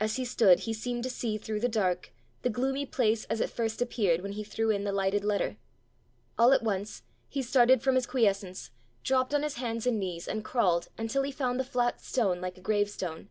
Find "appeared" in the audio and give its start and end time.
3.82-4.22